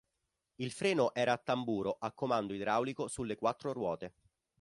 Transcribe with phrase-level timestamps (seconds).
[0.55, 4.15] Il freno era a tamburo a comando idraulico sulle quattro ruote.